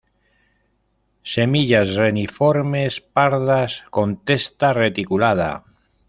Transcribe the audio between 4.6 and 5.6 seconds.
reticulada.